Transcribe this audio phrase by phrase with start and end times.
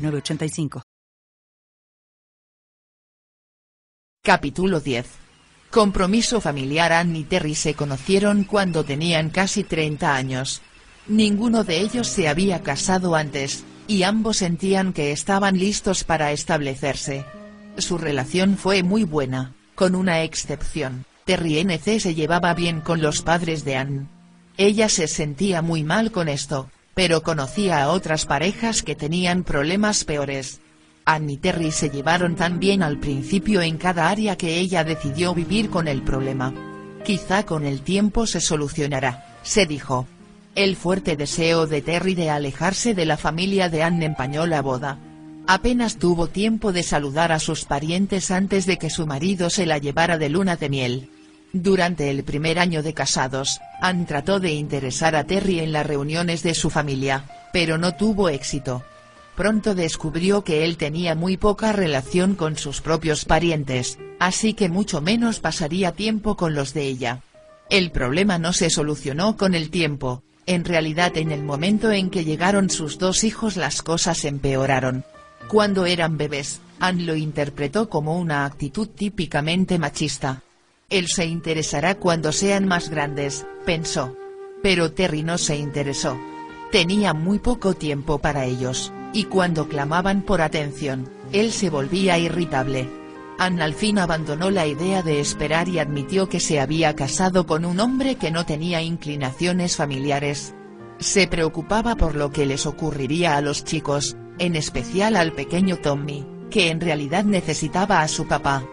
[0.00, 0.82] 906985.
[4.22, 5.06] Capítulo 10.
[5.70, 10.62] Compromiso familiar Ann y Terry se conocieron cuando tenían casi 30 años.
[11.06, 17.24] Ninguno de ellos se había casado antes, y ambos sentían que estaban listos para establecerse.
[17.78, 23.22] Su relación fue muy buena, con una excepción, Terry NC se llevaba bien con los
[23.22, 24.08] padres de Ann.
[24.56, 30.04] Ella se sentía muy mal con esto, pero conocía a otras parejas que tenían problemas
[30.04, 30.60] peores.
[31.06, 35.32] Ann y Terry se llevaron tan bien al principio en cada área que ella decidió
[35.32, 36.52] vivir con el problema.
[37.02, 40.06] Quizá con el tiempo se solucionará, se dijo.
[40.54, 44.98] El fuerte deseo de Terry de alejarse de la familia de Ann empañó la boda.
[45.46, 49.78] Apenas tuvo tiempo de saludar a sus parientes antes de que su marido se la
[49.78, 51.10] llevara de luna de miel.
[51.52, 56.44] Durante el primer año de casados, Ann trató de interesar a Terry en las reuniones
[56.44, 58.84] de su familia, pero no tuvo éxito.
[59.34, 65.00] Pronto descubrió que él tenía muy poca relación con sus propios parientes, así que mucho
[65.00, 67.22] menos pasaría tiempo con los de ella.
[67.68, 72.24] El problema no se solucionó con el tiempo, en realidad en el momento en que
[72.24, 75.04] llegaron sus dos hijos las cosas empeoraron.
[75.48, 80.42] Cuando eran bebés, Ann lo interpretó como una actitud típicamente machista.
[80.90, 84.16] Él se interesará cuando sean más grandes, pensó.
[84.62, 86.18] Pero Terry no se interesó.
[86.72, 92.88] Tenía muy poco tiempo para ellos, y cuando clamaban por atención, él se volvía irritable.
[93.38, 97.64] Ann al fin abandonó la idea de esperar y admitió que se había casado con
[97.64, 100.54] un hombre que no tenía inclinaciones familiares.
[100.98, 106.26] Se preocupaba por lo que les ocurriría a los chicos, en especial al pequeño Tommy,
[106.50, 108.64] que en realidad necesitaba a su papá.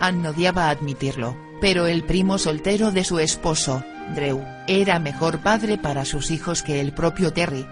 [0.00, 3.82] Ann odiaba admitirlo, pero el primo soltero de su esposo,
[4.14, 7.66] Drew, era mejor padre para sus hijos que el propio Terry.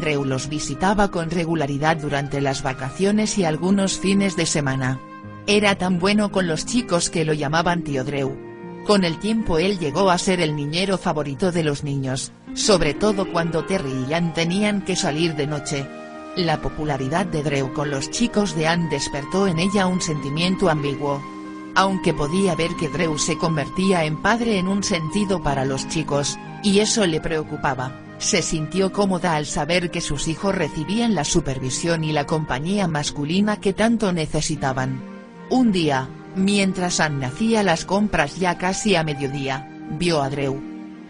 [0.00, 5.00] Drew los visitaba con regularidad durante las vacaciones y algunos fines de semana.
[5.46, 8.36] Era tan bueno con los chicos que lo llamaban tío Drew.
[8.86, 13.32] Con el tiempo él llegó a ser el niñero favorito de los niños, sobre todo
[13.32, 15.86] cuando Terry y Ann tenían que salir de noche.
[16.36, 21.22] La popularidad de Drew con los chicos de Ann despertó en ella un sentimiento ambiguo.
[21.76, 26.38] Aunque podía ver que Drew se convertía en padre en un sentido para los chicos,
[26.62, 32.02] y eso le preocupaba, se sintió cómoda al saber que sus hijos recibían la supervisión
[32.02, 35.02] y la compañía masculina que tanto necesitaban.
[35.50, 40.58] Un día, mientras Ann hacía las compras ya casi a mediodía, vio a Drew.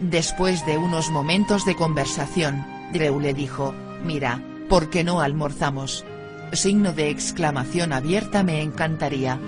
[0.01, 3.73] Después de unos momentos de conversación, Drew le dijo,
[4.03, 6.03] mira, ¿por qué no almorzamos?
[6.51, 9.39] Signo de exclamación abierta me encantaría.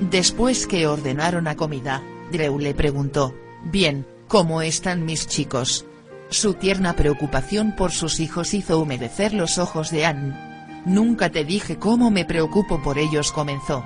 [0.00, 5.86] Después que ordenaron a comida, Drew le preguntó, bien, ¿cómo están mis chicos?
[6.30, 10.82] Su tierna preocupación por sus hijos hizo humedecer los ojos de Ann.
[10.84, 13.84] Nunca te dije cómo me preocupo por ellos comenzó.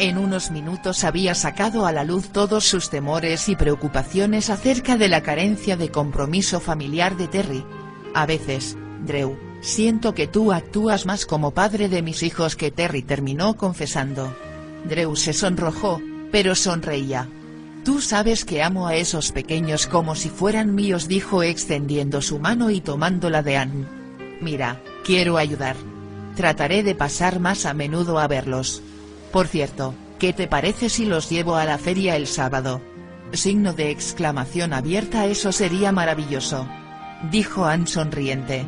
[0.00, 5.08] En unos minutos había sacado a la luz todos sus temores y preocupaciones acerca de
[5.08, 7.64] la carencia de compromiso familiar de Terry.
[8.14, 13.02] A veces, Drew, siento que tú actúas más como padre de mis hijos que Terry
[13.02, 14.34] terminó confesando.
[14.84, 16.00] Drew se sonrojó,
[16.30, 17.28] pero sonreía.
[17.84, 22.70] Tú sabes que amo a esos pequeños como si fueran míos dijo extendiendo su mano
[22.70, 23.88] y tomando la de Ann.
[24.40, 25.76] Mira, quiero ayudar.
[26.36, 28.82] Trataré de pasar más a menudo a verlos.
[29.32, 32.80] Por cierto, ¿qué te parece si los llevo a la feria el sábado?
[33.32, 36.68] Signo de exclamación abierta eso sería maravilloso.
[37.30, 38.64] Dijo Ann sonriente.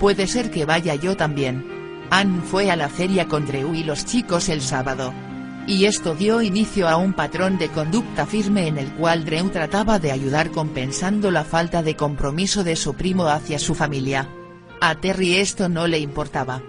[0.00, 2.06] Puede ser que vaya yo también.
[2.10, 5.12] Ann fue a la feria con Drew y los chicos el sábado.
[5.66, 9.98] Y esto dio inicio a un patrón de conducta firme en el cual Drew trataba
[9.98, 14.28] de ayudar compensando la falta de compromiso de su primo hacia su familia.
[14.82, 16.62] A Terry esto no le importaba.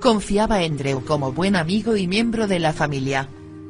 [0.00, 3.28] Confiaba en Drew como buen amigo y miembro de la familia.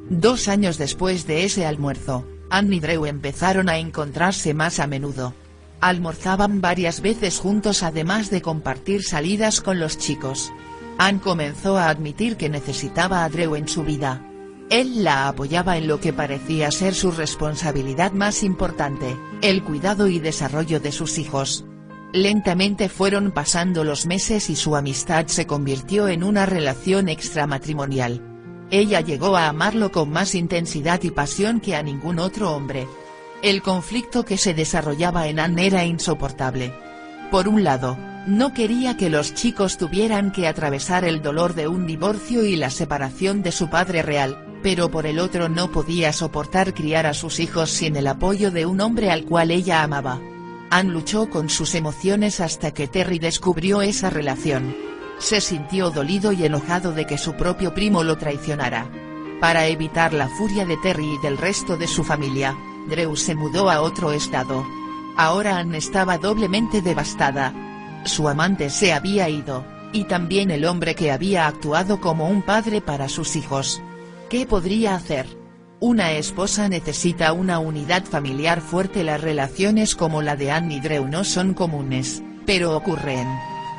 [0.08, 5.34] Dos años después de ese almuerzo, Ann y Drew empezaron a encontrarse más a menudo.
[5.82, 10.50] Almorzaban varias veces juntos además de compartir salidas con los chicos.
[10.96, 14.24] Ann comenzó a admitir que necesitaba a Drew en su vida.
[14.70, 20.20] Él la apoyaba en lo que parecía ser su responsabilidad más importante, el cuidado y
[20.20, 21.64] desarrollo de sus hijos.
[22.12, 28.22] Lentamente fueron pasando los meses y su amistad se convirtió en una relación extramatrimonial.
[28.70, 32.86] Ella llegó a amarlo con más intensidad y pasión que a ningún otro hombre.
[33.42, 36.72] El conflicto que se desarrollaba en Anne era insoportable.
[37.32, 37.96] Por un lado,
[38.28, 42.70] no quería que los chicos tuvieran que atravesar el dolor de un divorcio y la
[42.70, 47.40] separación de su padre real, pero por el otro no podía soportar criar a sus
[47.40, 50.20] hijos sin el apoyo de un hombre al cual ella amaba.
[50.70, 54.76] Anne luchó con sus emociones hasta que Terry descubrió esa relación.
[55.18, 58.88] Se sintió dolido y enojado de que su propio primo lo traicionara.
[59.40, 62.56] Para evitar la furia de Terry y del resto de su familia,
[62.88, 64.64] Drew se mudó a otro estado.
[65.16, 67.52] Ahora Anne estaba doblemente devastada.
[68.04, 72.80] Su amante se había ido, y también el hombre que había actuado como un padre
[72.80, 73.82] para sus hijos.
[74.30, 75.26] ¿Qué podría hacer?
[75.80, 81.08] Una esposa necesita una unidad familiar fuerte las relaciones como la de Anne y Drew
[81.08, 83.26] no son comunes, pero ocurren.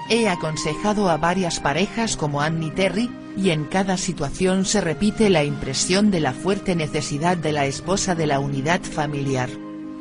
[0.10, 5.30] He aconsejado a varias parejas como Anne y Terry, y en cada situación se repite
[5.30, 9.50] la impresión de la fuerte necesidad de la esposa de la unidad familiar.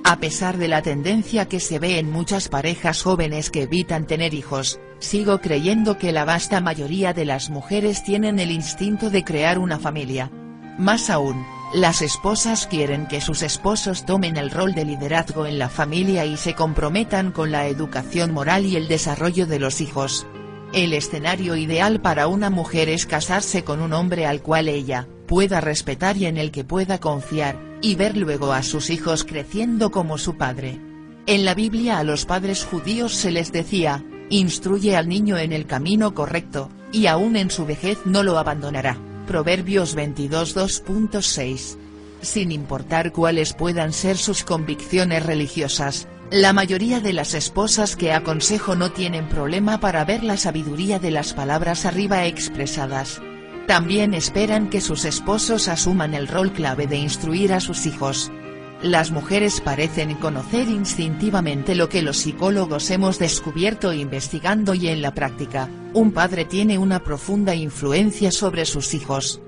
[0.02, 4.34] A pesar de la tendencia que se ve en muchas parejas jóvenes que evitan tener
[4.34, 9.60] hijos, sigo creyendo que la vasta mayoría de las mujeres tienen el instinto de crear
[9.60, 10.32] una familia.
[10.80, 11.44] Más aún,
[11.74, 16.38] las esposas quieren que sus esposos tomen el rol de liderazgo en la familia y
[16.38, 20.26] se comprometan con la educación moral y el desarrollo de los hijos.
[20.72, 25.60] El escenario ideal para una mujer es casarse con un hombre al cual ella, pueda
[25.60, 30.16] respetar y en el que pueda confiar, y ver luego a sus hijos creciendo como
[30.16, 30.80] su padre.
[31.26, 35.66] En la Biblia a los padres judíos se les decía, instruye al niño en el
[35.66, 39.09] camino correcto, y aún en su vejez no lo abandonará.
[39.30, 41.76] Proverbios 22 2.6.
[42.20, 48.74] Sin importar cuáles puedan ser sus convicciones religiosas, la mayoría de las esposas que aconsejo
[48.74, 53.22] no tienen problema para ver la sabiduría de las palabras arriba expresadas.
[53.68, 58.32] También esperan que sus esposos asuman el rol clave de instruir a sus hijos,
[58.82, 65.12] las mujeres parecen conocer instintivamente lo que los psicólogos hemos descubierto investigando y en la
[65.12, 69.40] práctica, un padre tiene una profunda influencia sobre sus hijos.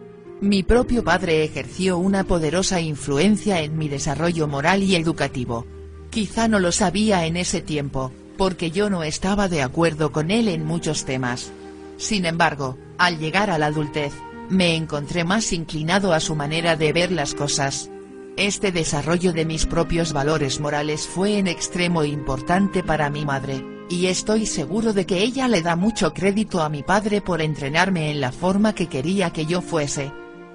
[0.43, 5.67] Mi propio padre ejerció una poderosa influencia en mi desarrollo moral y educativo.
[6.11, 10.49] Quizá no lo sabía en ese tiempo, porque yo no estaba de acuerdo con él
[10.49, 11.53] en muchos temas.
[11.97, 14.13] Sin embargo, al llegar a la adultez,
[14.51, 17.89] me encontré más inclinado a su manera de ver las cosas.
[18.37, 24.07] Este desarrollo de mis propios valores morales fue en extremo importante para mi madre, y
[24.07, 28.23] estoy seguro de que ella le da mucho crédito a mi padre por entrenarme en
[28.23, 30.13] la forma que quería que yo fuese.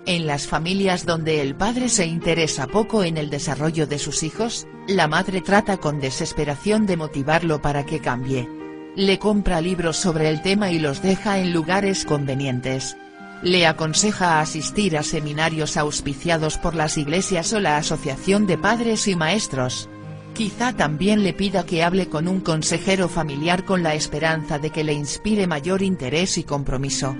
[0.07, 4.65] En las familias donde el padre se interesa poco en el desarrollo de sus hijos,
[4.87, 8.49] la madre trata con desesperación de motivarlo para que cambie.
[8.95, 12.97] Le compra libros sobre el tema y los deja en lugares convenientes
[13.43, 19.15] le aconseja asistir a seminarios auspiciados por las iglesias o la Asociación de Padres y
[19.15, 19.89] Maestros.
[20.33, 24.83] Quizá también le pida que hable con un consejero familiar con la esperanza de que
[24.83, 27.15] le inspire mayor interés y compromiso.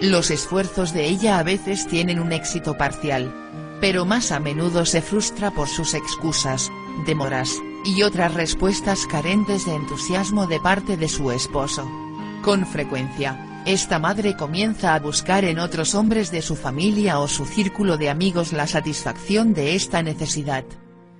[0.00, 3.34] Los esfuerzos de ella a veces tienen un éxito parcial.
[3.80, 6.70] Pero más a menudo se frustra por sus excusas,
[7.06, 7.52] demoras,
[7.84, 11.88] y otras respuestas carentes de entusiasmo de parte de su esposo.
[12.42, 17.44] Con frecuencia, esta madre comienza a buscar en otros hombres de su familia o su
[17.44, 20.64] círculo de amigos la satisfacción de esta necesidad.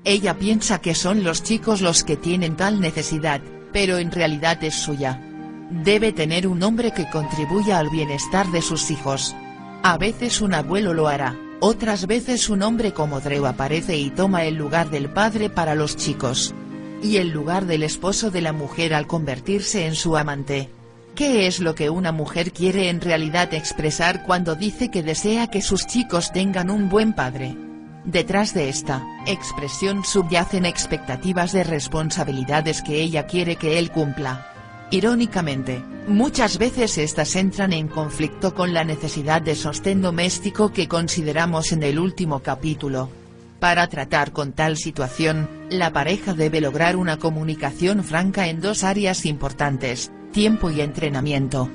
[0.04, 4.74] Ella piensa que son los chicos los que tienen tal necesidad, pero en realidad es
[4.74, 5.22] suya.
[5.70, 9.36] Debe tener un hombre que contribuya al bienestar de sus hijos.
[9.82, 14.44] A veces un abuelo lo hará, otras veces un hombre como Drew aparece y toma
[14.44, 16.54] el lugar del padre para los chicos.
[17.02, 20.70] Y el lugar del esposo de la mujer al convertirse en su amante.
[21.18, 25.62] ¿Qué es lo que una mujer quiere en realidad expresar cuando dice que desea que
[25.62, 27.56] sus chicos tengan un buen padre?
[28.04, 34.52] Detrás de esta expresión subyacen expectativas de responsabilidades que ella quiere que él cumpla.
[34.92, 41.72] Irónicamente, muchas veces estas entran en conflicto con la necesidad de sostén doméstico que consideramos
[41.72, 43.10] en el último capítulo.
[43.58, 49.26] Para tratar con tal situación, la pareja debe lograr una comunicación franca en dos áreas
[49.26, 51.70] importantes, tiempo y entrenamiento.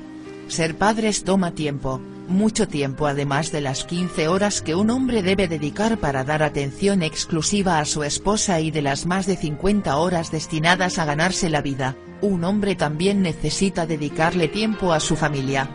[0.48, 5.48] Ser padres toma tiempo, mucho tiempo además de las 15 horas que un hombre debe
[5.48, 10.32] dedicar para dar atención exclusiva a su esposa y de las más de 50 horas
[10.32, 15.70] destinadas a ganarse la vida, un hombre también necesita dedicarle tiempo a su familia.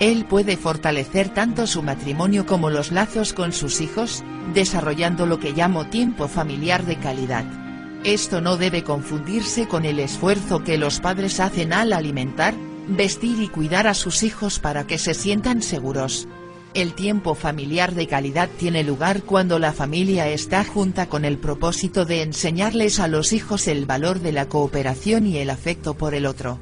[0.00, 5.52] Él puede fortalecer tanto su matrimonio como los lazos con sus hijos, desarrollando lo que
[5.52, 7.59] llamo tiempo familiar de calidad.
[8.04, 12.54] Esto no debe confundirse con el esfuerzo que los padres hacen al alimentar,
[12.88, 16.26] vestir y cuidar a sus hijos para que se sientan seguros.
[16.72, 22.06] El tiempo familiar de calidad tiene lugar cuando la familia está junta con el propósito
[22.06, 26.24] de enseñarles a los hijos el valor de la cooperación y el afecto por el
[26.24, 26.58] otro.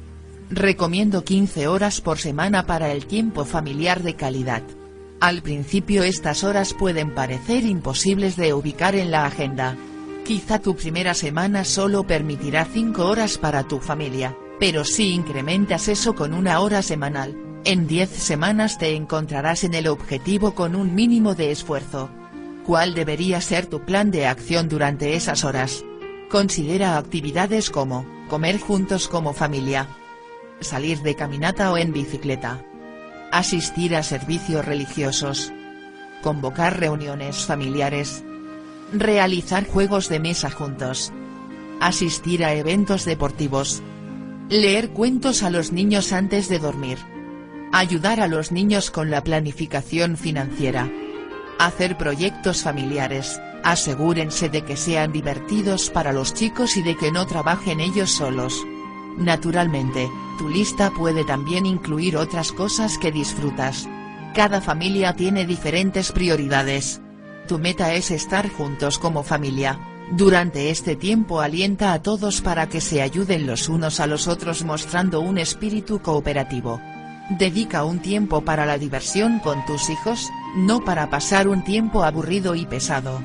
[0.49, 4.63] Recomiendo 15 horas por semana para el tiempo familiar de calidad.
[5.21, 9.77] Al principio estas horas pueden parecer imposibles de ubicar en la agenda.
[10.29, 16.13] Quizá tu primera semana solo permitirá 5 horas para tu familia, pero si incrementas eso
[16.13, 21.33] con una hora semanal, en 10 semanas te encontrarás en el objetivo con un mínimo
[21.33, 22.11] de esfuerzo.
[22.63, 25.83] ¿Cuál debería ser tu plan de acción durante esas horas?
[26.29, 29.87] Considera actividades como, comer juntos como familia,
[30.59, 32.63] salir de caminata o en bicicleta,
[33.31, 35.51] asistir a servicios religiosos,
[36.21, 38.23] convocar reuniones familiares,
[38.93, 41.11] realizar juegos de mesa juntos,
[41.79, 43.81] asistir a eventos deportivos,
[44.49, 46.97] leer cuentos a los niños antes de dormir,
[47.71, 50.89] ayudar a los niños con la planificación financiera,
[51.59, 57.27] hacer proyectos familiares, asegúrense de que sean divertidos para los chicos y de que no
[57.27, 58.65] trabajen ellos solos.
[59.17, 63.87] Naturalmente, tu lista puede también incluir otras cosas que disfrutas.
[64.33, 67.01] Cada familia tiene diferentes prioridades.
[67.49, 69.79] Tu meta es estar juntos como familia.
[70.11, 74.63] Durante este tiempo alienta a todos para que se ayuden los unos a los otros
[74.63, 76.79] mostrando un espíritu cooperativo.
[77.39, 82.53] Dedica un tiempo para la diversión con tus hijos, no para pasar un tiempo aburrido
[82.53, 83.19] y pesado.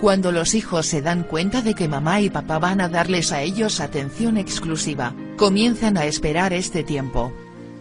[0.00, 3.42] Cuando los hijos se dan cuenta de que mamá y papá van a darles a
[3.42, 7.32] ellos atención exclusiva, comienzan a esperar este tiempo.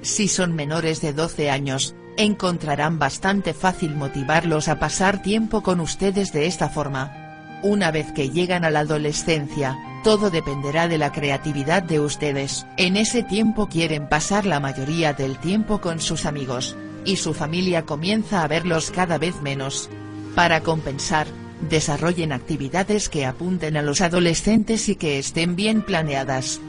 [0.02, 6.32] Si son menores de 12 años, encontrarán bastante fácil motivarlos a pasar tiempo con ustedes
[6.34, 7.60] de esta forma.
[7.64, 12.66] Una vez que llegan a la adolescencia, todo dependerá de la creatividad de ustedes.
[12.78, 17.84] En ese tiempo quieren pasar la mayoría del tiempo con sus amigos, y su familia
[17.86, 19.90] comienza a verlos cada vez menos.
[20.36, 21.28] Para compensar,
[21.70, 26.60] desarrollen actividades que apunten a los adolescentes y que estén bien planeadas.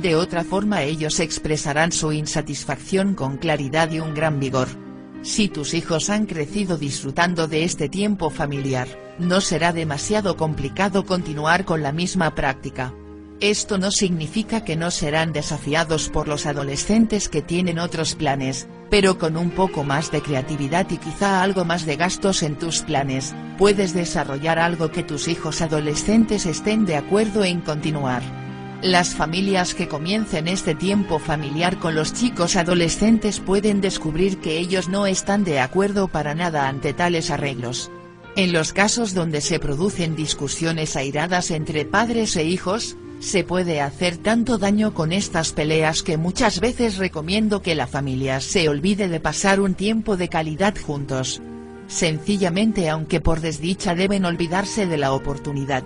[0.00, 4.87] De otra forma ellos expresarán su insatisfacción con claridad y un gran vigor.
[5.22, 11.64] Si tus hijos han crecido disfrutando de este tiempo familiar, no será demasiado complicado continuar
[11.64, 12.94] con la misma práctica.
[13.40, 19.18] Esto no significa que no serán desafiados por los adolescentes que tienen otros planes, pero
[19.18, 23.34] con un poco más de creatividad y quizá algo más de gastos en tus planes,
[23.56, 28.47] puedes desarrollar algo que tus hijos adolescentes estén de acuerdo en continuar.
[28.82, 34.88] Las familias que comiencen este tiempo familiar con los chicos adolescentes pueden descubrir que ellos
[34.88, 37.90] no están de acuerdo para nada ante tales arreglos.
[38.36, 44.16] En los casos donde se producen discusiones airadas entre padres e hijos, se puede hacer
[44.16, 49.18] tanto daño con estas peleas que muchas veces recomiendo que la familia se olvide de
[49.18, 51.42] pasar un tiempo de calidad juntos.
[51.88, 55.82] Sencillamente aunque por desdicha deben olvidarse de la oportunidad.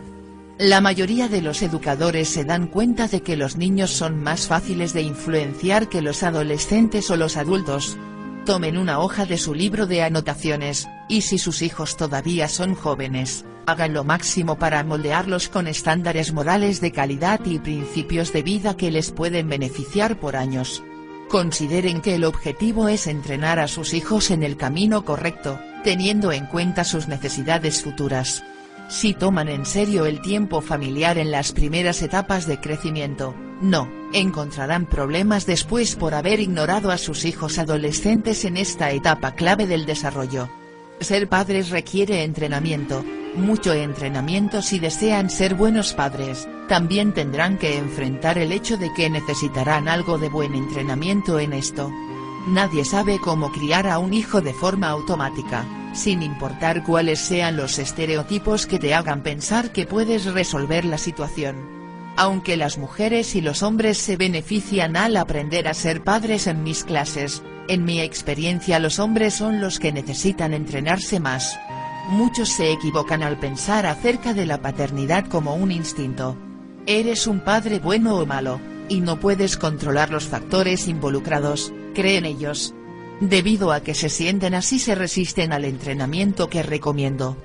[0.64, 4.92] La mayoría de los educadores se dan cuenta de que los niños son más fáciles
[4.92, 7.98] de influenciar que los adolescentes o los adultos.
[8.46, 13.44] Tomen una hoja de su libro de anotaciones, y si sus hijos todavía son jóvenes,
[13.66, 18.92] hagan lo máximo para moldearlos con estándares morales de calidad y principios de vida que
[18.92, 20.84] les pueden beneficiar por años.
[21.28, 26.46] Consideren que el objetivo es entrenar a sus hijos en el camino correcto, teniendo en
[26.46, 28.44] cuenta sus necesidades futuras.
[28.88, 34.86] Si toman en serio el tiempo familiar en las primeras etapas de crecimiento, no, encontrarán
[34.86, 40.48] problemas después por haber ignorado a sus hijos adolescentes en esta etapa clave del desarrollo.
[41.00, 48.36] Ser padres requiere entrenamiento, mucho entrenamiento si desean ser buenos padres, también tendrán que enfrentar
[48.38, 51.90] el hecho de que necesitarán algo de buen entrenamiento en esto.
[52.46, 57.78] Nadie sabe cómo criar a un hijo de forma automática, sin importar cuáles sean los
[57.78, 61.56] estereotipos que te hagan pensar que puedes resolver la situación.
[62.16, 66.82] Aunque las mujeres y los hombres se benefician al aprender a ser padres en mis
[66.82, 71.58] clases, en mi experiencia los hombres son los que necesitan entrenarse más.
[72.08, 76.36] Muchos se equivocan al pensar acerca de la paternidad como un instinto.
[76.86, 82.74] Eres un padre bueno o malo, y no puedes controlar los factores involucrados, creen ellos.
[83.20, 87.36] Debido a que se sienten así se resisten al entrenamiento que recomiendo.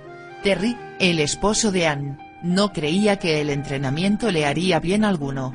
[0.44, 5.54] Terry, el esposo de Anne, no creía que el entrenamiento le haría bien alguno.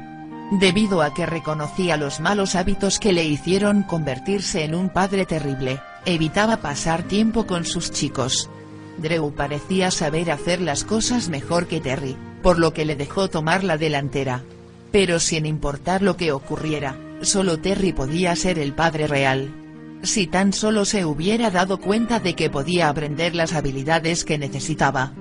[0.60, 5.80] Debido a que reconocía los malos hábitos que le hicieron convertirse en un padre terrible,
[6.04, 8.50] evitaba pasar tiempo con sus chicos.
[8.98, 13.64] Drew parecía saber hacer las cosas mejor que Terry, por lo que le dejó tomar
[13.64, 14.42] la delantera.
[14.90, 19.54] Pero sin importar lo que ocurriera, solo Terry podía ser el padre real.
[20.02, 25.12] Si tan solo se hubiera dado cuenta de que podía aprender las habilidades que necesitaba.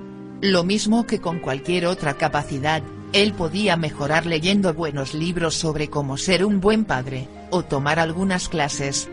[0.41, 2.81] Lo mismo que con cualquier otra capacidad,
[3.13, 8.49] él podía mejorar leyendo buenos libros sobre cómo ser un buen padre, o tomar algunas
[8.49, 9.09] clases.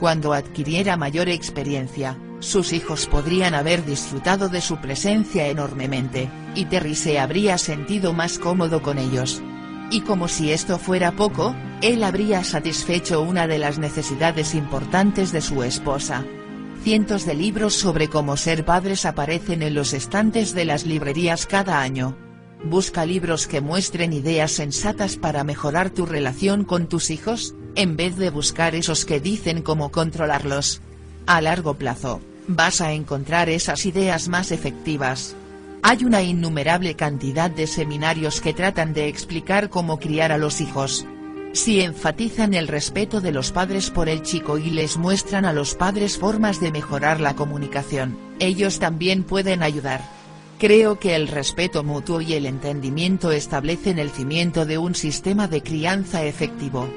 [0.00, 6.96] Cuando adquiriera mayor experiencia, sus hijos podrían haber disfrutado de su presencia enormemente, y Terry
[6.96, 9.40] se habría sentido más cómodo con ellos.
[9.92, 15.42] Y como si esto fuera poco, él habría satisfecho una de las necesidades importantes de
[15.42, 16.24] su esposa.
[16.82, 21.82] Cientos de libros sobre cómo ser padres aparecen en los estantes de las librerías cada
[21.82, 22.16] año.
[22.64, 28.16] Busca libros que muestren ideas sensatas para mejorar tu relación con tus hijos, en vez
[28.16, 30.80] de buscar esos que dicen cómo controlarlos.
[31.26, 35.36] A largo plazo, vas a encontrar esas ideas más efectivas.
[35.84, 41.04] Hay una innumerable cantidad de seminarios que tratan de explicar cómo criar a los hijos.
[41.54, 45.74] Si enfatizan el respeto de los padres por el chico y les muestran a los
[45.74, 50.00] padres formas de mejorar la comunicación, ellos también pueden ayudar.
[50.60, 55.64] Creo que el respeto mutuo y el entendimiento establecen el cimiento de un sistema de
[55.64, 56.88] crianza efectivo.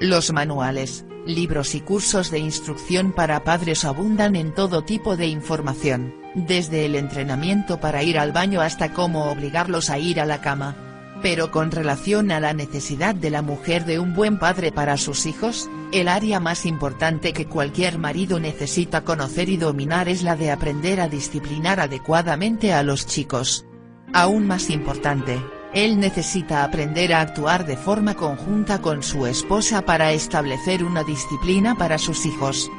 [0.00, 6.21] Los manuales, libros y cursos de instrucción para padres abundan en todo tipo de información,
[6.34, 10.76] desde el entrenamiento para ir al baño hasta cómo obligarlos a ir a la cama.
[11.22, 15.26] Pero con relación a la necesidad de la mujer de un buen padre para sus
[15.26, 20.50] hijos, el área más importante que cualquier marido necesita conocer y dominar es la de
[20.50, 23.66] aprender a disciplinar adecuadamente a los chicos.
[24.12, 25.40] Aún más importante,
[25.74, 31.76] él necesita aprender a actuar de forma conjunta con su esposa para establecer una disciplina
[31.76, 32.70] para sus hijos.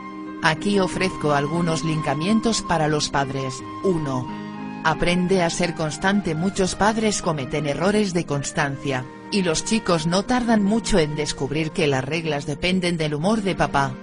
[0.44, 3.64] Aquí ofrezco algunos linkamientos para los padres.
[3.86, 4.82] 1.
[4.84, 10.62] Aprende a ser constante Muchos padres cometen errores de constancia, y los chicos no tardan
[10.62, 13.94] mucho en descubrir que las reglas dependen del humor de papá.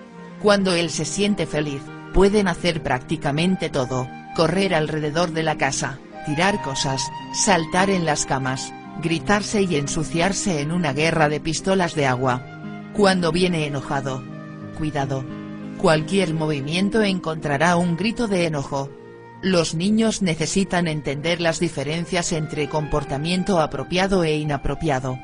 [0.40, 1.82] Cuando él se siente feliz,
[2.14, 7.02] pueden hacer prácticamente todo, correr alrededor de la casa, tirar cosas,
[7.34, 12.42] saltar en las camas, gritarse y ensuciarse en una guerra de pistolas de agua.
[12.94, 14.24] Cuando viene enojado.
[14.78, 15.39] Cuidado.
[15.80, 18.90] Cualquier movimiento encontrará un grito de enojo,
[19.40, 25.18] los niños necesitan entender las diferencias entre comportamiento apropiado e inapropiado.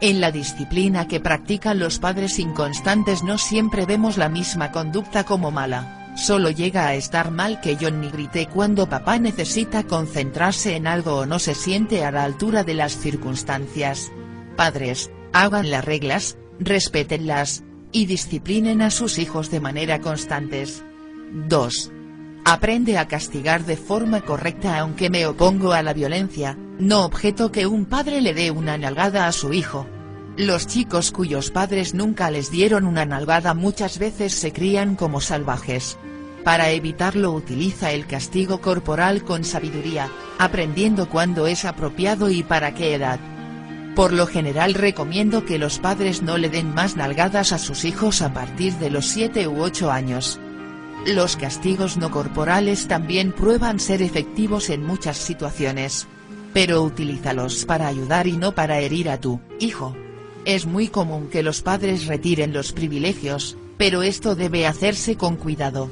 [0.00, 5.52] En la disciplina que practican los padres inconstantes no siempre vemos la misma conducta como
[5.52, 11.18] mala, solo llega a estar mal que Johnny grite cuando papá necesita concentrarse en algo
[11.18, 14.10] o no se siente a la altura de las circunstancias.
[14.56, 20.82] Padres, hagan las reglas, respétenlas, y disciplinen a sus hijos de manera constantes.
[21.32, 21.92] 2.
[22.44, 27.66] Aprende a castigar de forma correcta aunque me opongo a la violencia, no objeto que
[27.66, 29.86] un padre le dé una nalgada a su hijo.
[30.36, 35.98] Los chicos cuyos padres nunca les dieron una nalgada muchas veces se crían como salvajes.
[36.44, 42.94] Para evitarlo utiliza el castigo corporal con sabiduría, aprendiendo cuándo es apropiado y para qué
[42.94, 43.20] edad.
[43.94, 48.22] Por lo general recomiendo que los padres no le den más nalgadas a sus hijos
[48.22, 50.38] a partir de los 7 u 8 años.
[51.06, 56.06] Los castigos no corporales también prueban ser efectivos en muchas situaciones.
[56.52, 59.96] Pero utilízalos para ayudar y no para herir a tu hijo.
[60.44, 65.90] Es muy común que los padres retiren los privilegios, pero esto debe hacerse con cuidado.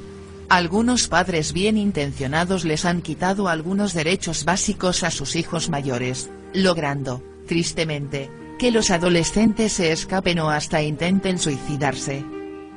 [0.48, 7.22] Algunos padres bien intencionados les han quitado algunos derechos básicos a sus hijos mayores, logrando,
[7.48, 8.30] tristemente,
[8.60, 12.24] que los adolescentes se escapen o hasta intenten suicidarse.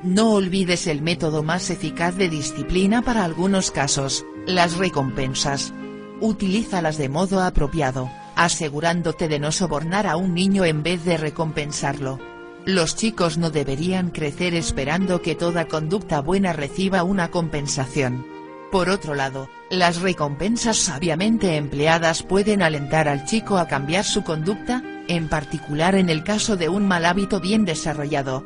[0.04, 5.74] No olvides el método más eficaz de disciplina para algunos casos, las recompensas.
[6.20, 12.20] Utilízalas de modo apropiado, asegurándote de no sobornar a un niño en vez de recompensarlo.
[12.66, 18.26] Los chicos no deberían crecer esperando que toda conducta buena reciba una compensación.
[18.72, 24.82] Por otro lado, las recompensas sabiamente empleadas pueden alentar al chico a cambiar su conducta,
[25.10, 28.46] en particular en el caso de un mal hábito bien desarrollado.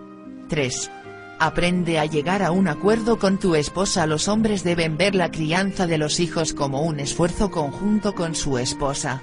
[0.50, 0.90] 3.
[1.38, 4.08] Aprende a llegar a un acuerdo con tu esposa.
[4.08, 8.58] Los hombres deben ver la crianza de los hijos como un esfuerzo conjunto con su
[8.58, 9.22] esposa.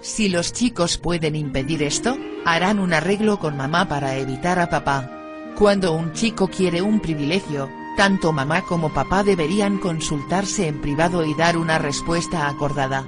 [0.00, 5.10] Si los chicos pueden impedir esto, harán un arreglo con mamá para evitar a papá.
[5.56, 11.34] Cuando un chico quiere un privilegio, tanto mamá como papá deberían consultarse en privado y
[11.34, 13.04] dar una respuesta acordada.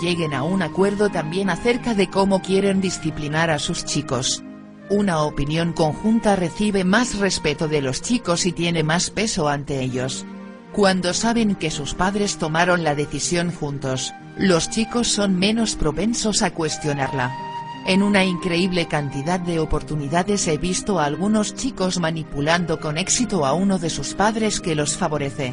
[0.00, 4.42] Lleguen a un acuerdo también acerca de cómo quieren disciplinar a sus chicos.
[4.90, 10.26] Una opinión conjunta recibe más respeto de los chicos y tiene más peso ante ellos.
[10.72, 16.50] Cuando saben que sus padres tomaron la decisión juntos, los chicos son menos propensos a
[16.50, 17.53] cuestionarla.
[17.86, 23.52] En una increíble cantidad de oportunidades he visto a algunos chicos manipulando con éxito a
[23.52, 25.52] uno de sus padres que los favorece.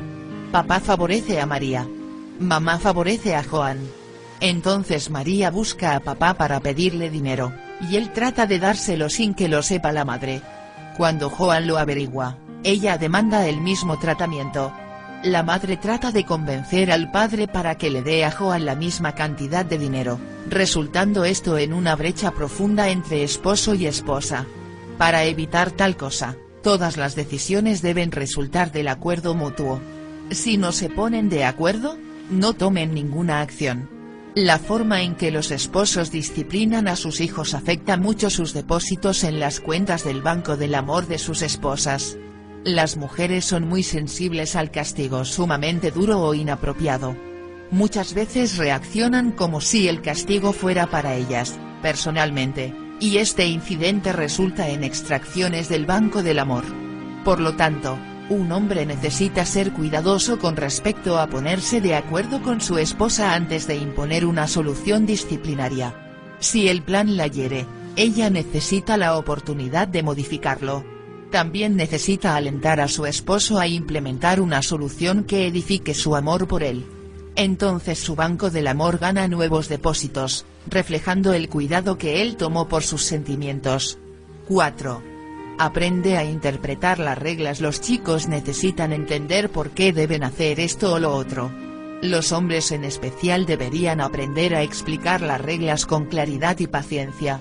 [0.50, 1.86] Papá favorece a María.
[2.40, 3.80] Mamá favorece a Joan.
[4.40, 7.54] Entonces María busca a papá para pedirle dinero,
[7.90, 10.42] y él trata de dárselo sin que lo sepa la madre.
[10.96, 14.72] Cuando Joan lo averigua, ella demanda el mismo tratamiento.
[15.24, 19.14] La madre trata de convencer al padre para que le dé a Joan la misma
[19.14, 24.48] cantidad de dinero, resultando esto en una brecha profunda entre esposo y esposa.
[24.98, 29.80] Para evitar tal cosa, todas las decisiones deben resultar del acuerdo mutuo.
[30.32, 31.98] Si no se ponen de acuerdo,
[32.32, 33.90] no tomen ninguna acción.
[34.34, 39.40] La forma en que los esposos disciplinan a sus hijos afecta mucho sus depósitos en
[39.40, 42.18] las cuentas del banco del amor de sus esposas.
[42.64, 47.16] Las mujeres son muy sensibles al castigo sumamente duro o inapropiado.
[47.72, 54.70] Muchas veces reaccionan como si el castigo fuera para ellas, personalmente, y este incidente resulta
[54.70, 56.64] en extracciones del banco del amor.
[57.26, 57.98] Por lo tanto,
[58.30, 63.66] un hombre necesita ser cuidadoso con respecto a ponerse de acuerdo con su esposa antes
[63.66, 65.96] de imponer una solución disciplinaria.
[66.38, 70.91] Si el plan la hiere, ella necesita la oportunidad de modificarlo.
[71.32, 76.62] También necesita alentar a su esposo a implementar una solución que edifique su amor por
[76.62, 76.86] él.
[77.36, 82.84] Entonces su banco del amor gana nuevos depósitos, reflejando el cuidado que él tomó por
[82.84, 83.98] sus sentimientos.
[84.50, 85.02] 4.
[85.58, 91.00] Aprende a interpretar las reglas Los chicos necesitan entender por qué deben hacer esto o
[91.00, 91.50] lo otro.
[92.02, 97.40] Los hombres en especial deberían aprender a explicar las reglas con claridad y paciencia.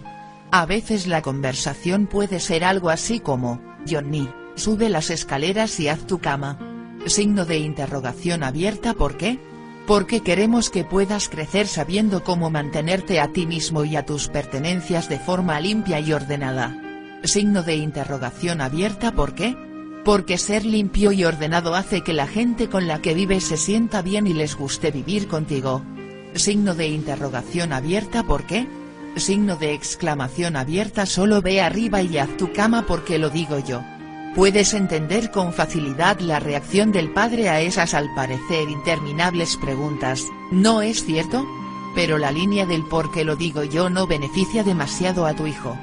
[0.53, 6.07] A veces la conversación puede ser algo así como, Johnny, sube las escaleras y haz
[6.07, 6.59] tu cama.
[7.07, 9.39] Signo de interrogación abierta ¿por qué?
[9.87, 15.09] Porque queremos que puedas crecer sabiendo cómo mantenerte a ti mismo y a tus pertenencias
[15.09, 16.77] de forma limpia y ordenada.
[17.25, 19.57] Signo de interrogación abierta ¿por qué?
[20.05, 24.03] Porque ser limpio y ordenado hace que la gente con la que vives se sienta
[24.03, 25.83] bien y les guste vivir contigo.
[26.35, 28.67] Signo de interrogación abierta ¿por qué?
[29.17, 33.83] Signo de exclamación abierta solo ve arriba y haz tu cama porque lo digo yo.
[34.35, 40.83] Puedes entender con facilidad la reacción del padre a esas al parecer interminables preguntas, ¿no
[40.83, 41.45] es cierto?
[41.97, 45.77] Pero la línea del por qué lo digo yo no beneficia demasiado a tu hijo.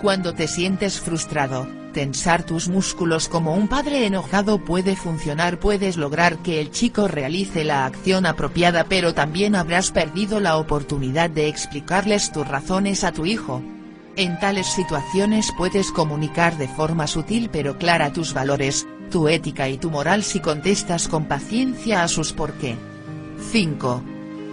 [0.00, 6.38] Cuando te sientes frustrado, tensar tus músculos como un padre enojado puede funcionar puedes lograr
[6.38, 12.32] que el chico realice la acción apropiada pero también habrás perdido la oportunidad de explicarles
[12.32, 13.62] tus razones a tu hijo.
[14.16, 19.78] En tales situaciones puedes comunicar de forma sutil pero clara tus valores, tu ética y
[19.78, 22.76] tu moral si contestas con paciencia a sus por qué.
[23.50, 24.02] 5.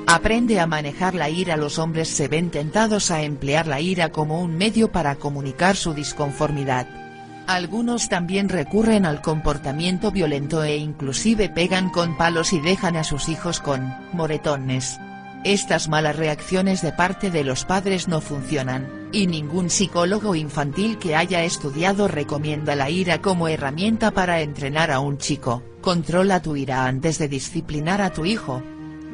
[0.07, 4.39] Aprende a manejar la ira Los hombres se ven tentados a emplear la ira como
[4.41, 7.04] un medio para comunicar su disconformidad.
[7.47, 13.29] Algunos también recurren al comportamiento violento e inclusive pegan con palos y dejan a sus
[13.29, 14.99] hijos con moretones.
[15.43, 21.15] Estas malas reacciones de parte de los padres no funcionan, y ningún psicólogo infantil que
[21.15, 25.61] haya estudiado recomienda la ira como herramienta para entrenar a un chico.
[25.81, 28.63] Controla tu ira antes de disciplinar a tu hijo,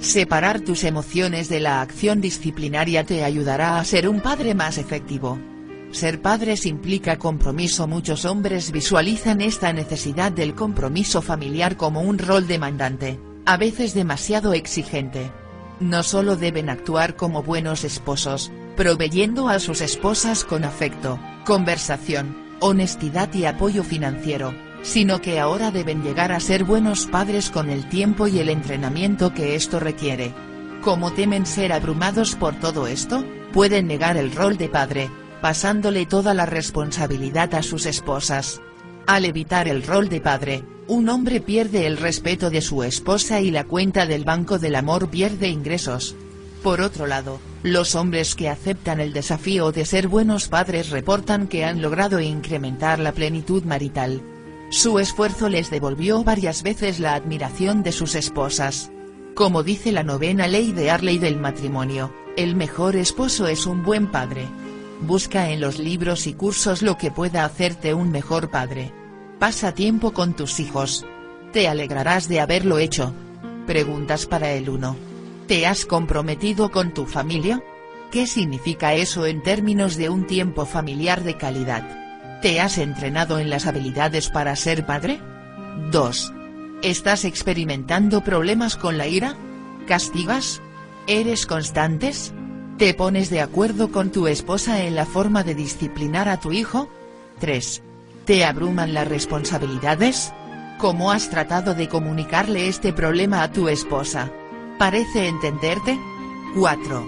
[0.01, 5.37] Separar tus emociones de la acción disciplinaria te ayudará a ser un padre más efectivo.
[5.91, 12.47] Ser padres implica compromiso Muchos hombres visualizan esta necesidad del compromiso familiar como un rol
[12.47, 15.31] demandante, a veces demasiado exigente.
[15.81, 23.33] No solo deben actuar como buenos esposos, proveyendo a sus esposas con afecto, conversación, honestidad
[23.33, 28.27] y apoyo financiero, sino que ahora deben llegar a ser buenos padres con el tiempo
[28.27, 30.33] y el entrenamiento que esto requiere.
[30.81, 35.09] Como temen ser abrumados por todo esto, pueden negar el rol de padre,
[35.41, 38.61] pasándole toda la responsabilidad a sus esposas.
[39.07, 43.51] Al evitar el rol de padre, un hombre pierde el respeto de su esposa y
[43.51, 46.15] la cuenta del banco del amor pierde ingresos.
[46.63, 51.65] Por otro lado, los hombres que aceptan el desafío de ser buenos padres reportan que
[51.65, 54.21] han logrado incrementar la plenitud marital,
[54.71, 58.89] su esfuerzo les devolvió varias veces la admiración de sus esposas.
[59.35, 64.09] Como dice la novena ley de Arley del matrimonio, el mejor esposo es un buen
[64.09, 64.47] padre.
[65.01, 68.93] Busca en los libros y cursos lo que pueda hacerte un mejor padre.
[69.39, 71.05] Pasa tiempo con tus hijos.
[71.51, 73.13] Te alegrarás de haberlo hecho.
[73.65, 74.95] Preguntas para el 1.
[75.47, 77.63] ¿Te has comprometido con tu familia?
[78.11, 82.41] ¿Qué significa eso en términos de un tiempo familiar de calidad?
[82.41, 85.19] ¿Te has entrenado en las habilidades para ser padre?
[85.91, 86.33] 2.
[86.83, 89.35] ¿Estás experimentando problemas con la ira?
[89.87, 90.61] ¿Castigas?
[91.07, 92.33] ¿Eres constantes?
[92.81, 96.89] ¿Te pones de acuerdo con tu esposa en la forma de disciplinar a tu hijo?
[97.37, 97.83] 3.
[98.25, 100.33] ¿Te abruman las responsabilidades?
[100.79, 104.31] ¿Cómo has tratado de comunicarle este problema a tu esposa?
[104.79, 105.99] ¿Parece entenderte?
[106.55, 107.07] 4.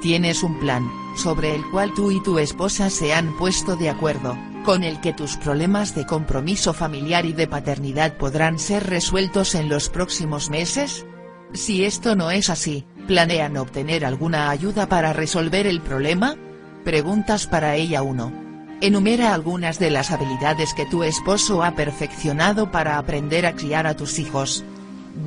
[0.00, 4.36] Tienes un plan, sobre el cual tú y tu esposa se han puesto de acuerdo,
[4.64, 9.68] con el que tus problemas de compromiso familiar y de paternidad podrán ser resueltos en
[9.68, 11.06] los próximos meses?
[11.52, 16.34] Si esto no es así, ¿planean obtener alguna ayuda para resolver el problema?
[16.82, 18.32] Preguntas para ella 1.
[18.80, 23.98] Enumera algunas de las habilidades que tu esposo ha perfeccionado para aprender a criar a
[23.98, 24.64] tus hijos.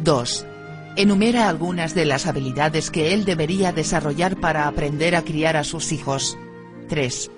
[0.03, 0.47] 2.
[0.95, 5.91] Enumera algunas de las habilidades que él debería desarrollar para aprender a criar a sus
[5.91, 6.39] hijos.
[6.89, 7.29] 3.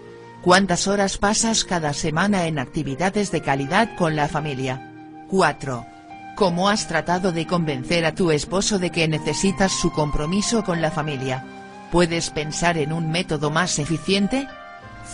[0.43, 4.93] ¿Cuántas horas pasas cada semana en actividades de calidad con la familia?
[5.27, 5.96] 4.
[6.37, 10.91] ¿Cómo has tratado de convencer a tu esposo de que necesitas su compromiso con la
[10.91, 11.43] familia?
[11.91, 14.47] ¿Puedes pensar en un método más eficiente?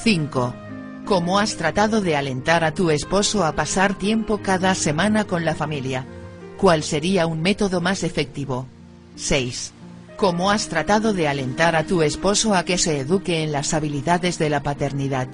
[0.03, 0.53] 5.
[1.05, 5.55] ¿Cómo has tratado de alentar a tu esposo a pasar tiempo cada semana con la
[5.55, 6.05] familia?
[6.57, 8.67] ¿Cuál sería un método más efectivo?
[9.15, 9.71] 6.
[10.17, 14.39] ¿Cómo has tratado de alentar a tu esposo a que se eduque en las habilidades
[14.39, 15.29] de la paternidad?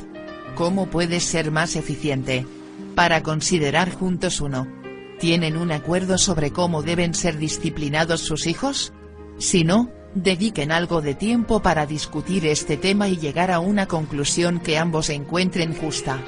[0.53, 2.45] ¿Cómo puedes ser más eficiente?
[2.93, 4.78] Para considerar juntos uno.
[5.19, 8.93] ¿Tienen un acuerdo sobre cómo deben ser disciplinados sus hijos?
[9.37, 14.61] Si no, dediquen algo de tiempo para discutir este tema y llegar a una conclusión
[14.61, 16.21] que ambos encuentren justa.